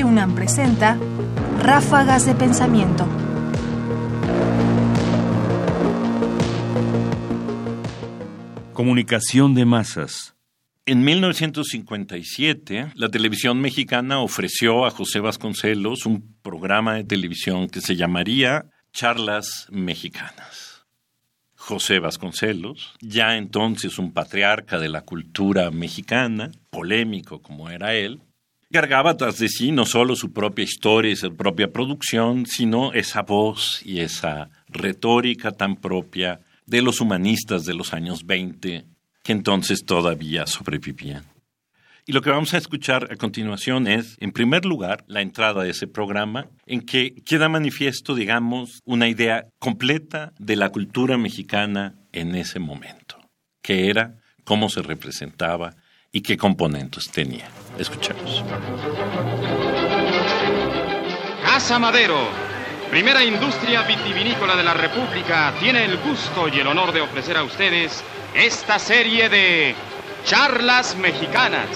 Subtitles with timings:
[0.00, 0.98] Radio UNAM presenta
[1.58, 3.06] Ráfagas de Pensamiento.
[8.72, 10.34] Comunicación de masas.
[10.86, 17.94] En 1957, la televisión mexicana ofreció a José Vasconcelos un programa de televisión que se
[17.94, 20.86] llamaría Charlas Mexicanas.
[21.56, 28.22] José Vasconcelos, ya entonces un patriarca de la cultura mexicana, polémico como era él,
[28.72, 33.22] cargaba tras de sí no solo su propia historia y su propia producción, sino esa
[33.22, 38.84] voz y esa retórica tan propia de los humanistas de los años 20
[39.22, 41.24] que entonces todavía sobrevivían.
[42.06, 45.70] Y lo que vamos a escuchar a continuación es, en primer lugar, la entrada de
[45.70, 52.34] ese programa, en que queda manifiesto, digamos, una idea completa de la cultura mexicana en
[52.34, 53.16] ese momento,
[53.62, 55.76] que era, cómo se representaba
[56.12, 57.48] y qué componentes tenía.
[57.78, 58.44] Escuchemos.
[61.44, 62.18] Casa Madero,
[62.90, 67.44] primera industria vitivinícola de la República, tiene el gusto y el honor de ofrecer a
[67.44, 68.02] ustedes
[68.34, 69.74] esta serie de
[70.24, 71.68] charlas mexicanas.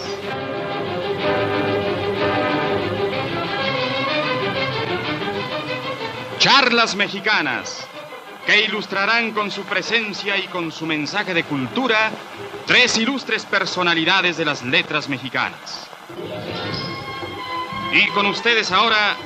[6.39, 7.89] Charlas mexicanas
[8.47, 12.11] que ilustrarán con su presencia y con su mensaje de cultura
[12.67, 15.89] tres ilustres personalidades de las letras mexicanas.
[17.93, 19.17] Y con ustedes ahora,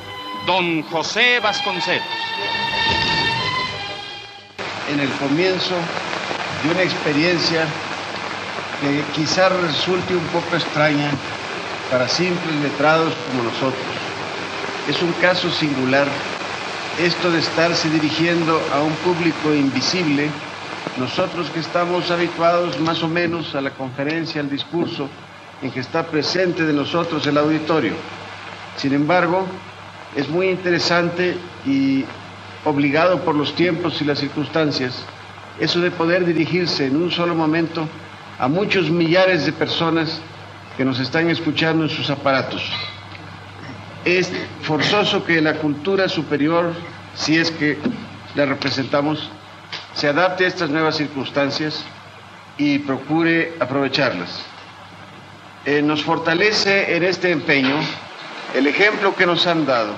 [0.47, 2.07] don José Vasconcelos.
[4.91, 5.75] En el comienzo
[6.63, 7.67] de una experiencia
[8.81, 11.11] que quizás resulte un poco extraña
[11.91, 13.83] para simples letrados como nosotros.
[14.89, 16.07] Es un caso singular
[17.01, 20.29] esto de estarse dirigiendo a un público invisible,
[20.97, 25.09] nosotros que estamos habituados más o menos a la conferencia, al discurso,
[25.63, 27.93] en que está presente de nosotros el auditorio.
[28.77, 29.47] Sin embargo,
[30.17, 32.05] es muy interesante y
[32.65, 35.05] obligado por los tiempos y las circunstancias,
[35.61, 37.89] eso de poder dirigirse en un solo momento
[38.41, 40.21] a muchos millares de personas
[40.77, 42.63] que nos están escuchando en sus aparatos.
[44.05, 44.31] Es
[44.63, 46.73] forzoso que la cultura superior,
[47.15, 47.79] si es que
[48.35, 49.31] la representamos,
[49.95, 51.85] se adapte a estas nuevas circunstancias
[52.57, 54.45] y procure aprovecharlas.
[55.65, 57.77] Eh, nos fortalece en este empeño
[58.55, 59.95] el ejemplo que nos han dado.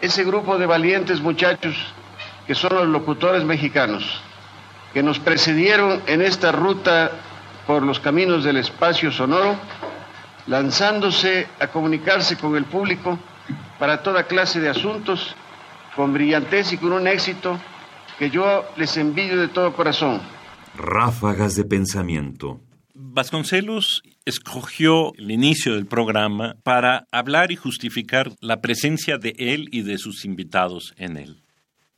[0.00, 1.76] Ese grupo de valientes muchachos
[2.46, 4.20] que son los locutores mexicanos,
[4.92, 7.10] que nos precedieron en esta ruta
[7.66, 9.56] por los caminos del espacio sonoro,
[10.46, 13.18] lanzándose a comunicarse con el público
[13.78, 15.34] para toda clase de asuntos,
[15.96, 17.58] con brillantez y con un éxito
[18.18, 20.20] que yo les envidio de todo corazón.
[20.76, 22.60] Ráfagas de pensamiento.
[22.94, 29.82] Vasconcelos escogió el inicio del programa para hablar y justificar la presencia de él y
[29.82, 31.42] de sus invitados en él.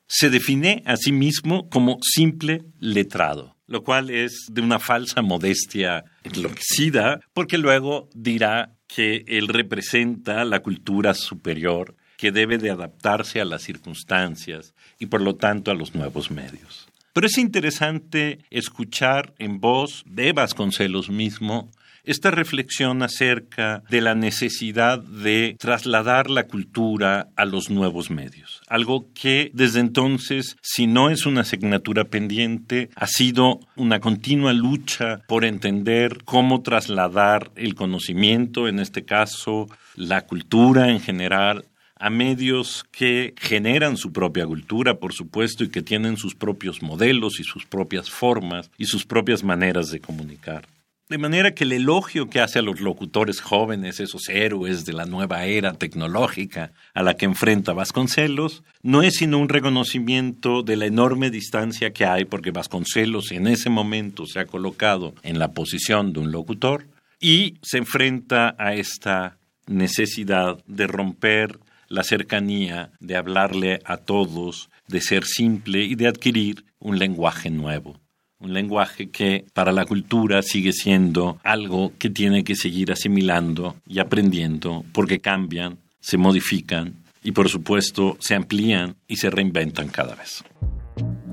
[0.06, 6.04] Se define a sí mismo como simple letrado, lo cual es de una falsa modestia
[6.22, 13.44] enloquecida, porque luego dirá que él representa la cultura superior que debe de adaptarse a
[13.44, 16.88] las circunstancias y por lo tanto a los nuevos medios.
[17.12, 21.70] Pero es interesante escuchar en voz de Vasconcelos mismo
[22.06, 28.62] esta reflexión acerca de la necesidad de trasladar la cultura a los nuevos medios.
[28.68, 35.20] Algo que desde entonces, si no es una asignatura pendiente, ha sido una continua lucha
[35.26, 41.64] por entender cómo trasladar el conocimiento, en este caso la cultura en general,
[41.98, 47.40] a medios que generan su propia cultura, por supuesto, y que tienen sus propios modelos
[47.40, 50.66] y sus propias formas y sus propias maneras de comunicar.
[51.08, 55.04] De manera que el elogio que hace a los locutores jóvenes, esos héroes de la
[55.04, 60.86] nueva era tecnológica a la que enfrenta Vasconcelos, no es sino un reconocimiento de la
[60.86, 66.12] enorme distancia que hay porque Vasconcelos en ese momento se ha colocado en la posición
[66.12, 66.88] de un locutor
[67.20, 69.38] y se enfrenta a esta
[69.68, 76.64] necesidad de romper la cercanía, de hablarle a todos, de ser simple y de adquirir
[76.80, 78.00] un lenguaje nuevo
[78.38, 83.98] un lenguaje que para la cultura sigue siendo algo que tiene que seguir asimilando y
[83.98, 90.44] aprendiendo porque cambian, se modifican y por supuesto se amplían y se reinventan cada vez.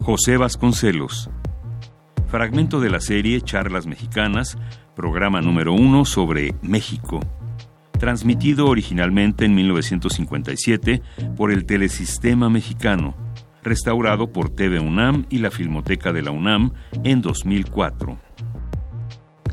[0.02, 1.30] José Vasconcelos.
[2.28, 4.58] Fragmento de la serie Charlas Mexicanas,
[4.96, 7.20] programa número uno sobre México.
[8.00, 11.02] Transmitido originalmente en 1957
[11.38, 13.16] por el Telesistema Mexicano
[13.64, 16.72] restaurado por TV UNAM y la Filmoteca de la UNAM
[17.04, 18.18] en 2004.